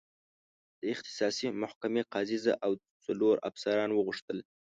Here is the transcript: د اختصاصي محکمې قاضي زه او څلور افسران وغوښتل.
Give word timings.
د 0.79 0.81
اختصاصي 0.93 1.47
محکمې 1.61 2.01
قاضي 2.13 2.37
زه 2.45 2.51
او 2.65 2.71
څلور 3.05 3.35
افسران 3.49 3.89
وغوښتل. 3.93 4.37